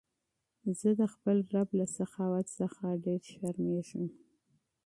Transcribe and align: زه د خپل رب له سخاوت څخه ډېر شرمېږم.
زه 0.79 0.89
د 0.99 1.01
خپل 1.13 1.37
رب 1.53 1.69
له 1.79 1.85
سخاوت 1.97 2.47
څخه 2.59 2.83
ډېر 3.05 3.21
شرمېږم. 3.31 4.05